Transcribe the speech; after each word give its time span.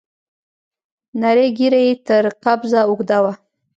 نرۍ 1.19 1.47
ږيره 1.57 1.79
يې 1.85 1.93
تر 2.07 2.23
قبضه 2.43 2.79
اوږده 2.87 3.17
وه. 3.23 3.33